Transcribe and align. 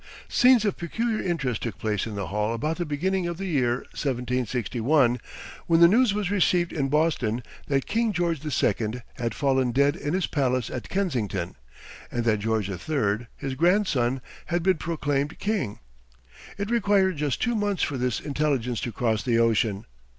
Scenes 0.27 0.65
of 0.65 0.77
peculiar 0.77 1.21
interest 1.21 1.61
took 1.61 1.77
place 1.77 2.07
in 2.07 2.15
the 2.15 2.25
Hall 2.25 2.55
about 2.55 2.77
the 2.77 2.87
beginning 2.87 3.27
of 3.27 3.37
the 3.37 3.45
year 3.45 3.85
1761, 3.93 5.19
when 5.67 5.79
the 5.79 5.87
news 5.87 6.11
was 6.11 6.31
received 6.31 6.73
in 6.73 6.89
Boston 6.89 7.43
that 7.67 7.85
King 7.85 8.11
George 8.11 8.43
II. 8.43 9.03
had 9.17 9.35
fallen 9.35 9.71
dead 9.71 9.95
in 9.95 10.15
his 10.15 10.25
palace 10.25 10.71
at 10.71 10.89
Kensington, 10.89 11.55
and 12.11 12.25
that 12.25 12.39
George 12.39 12.67
III., 12.67 13.27
his 13.37 13.53
grandson, 13.53 14.21
had 14.47 14.63
been 14.63 14.77
proclaimed 14.77 15.37
king. 15.37 15.77
It 16.57 16.71
required 16.71 17.17
just 17.17 17.39
two 17.39 17.53
months 17.55 17.83
for 17.83 17.99
this 17.99 18.19
intelligence 18.19 18.81
to 18.81 18.91
cross 18.91 19.21
the 19.21 19.37
ocean. 19.37 19.85